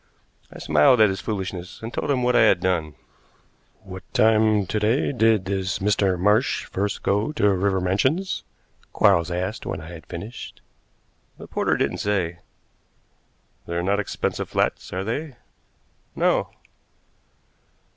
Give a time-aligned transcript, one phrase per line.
[0.51, 2.95] I smiled at his foolishness and told him what I had done.
[3.83, 6.17] "What time to day did this Mr.
[6.17, 8.43] Marsh first go to River Mansions?"
[8.93, 10.61] Quarles asked when I had finished.
[11.37, 12.39] "The porter didn't say."
[13.67, 15.35] "They're not expensive flats, are they?"
[16.15, 16.49] "No."